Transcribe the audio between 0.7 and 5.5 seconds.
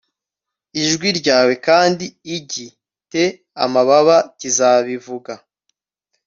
ijwi ryawe kandi igi te amababa kizabivuga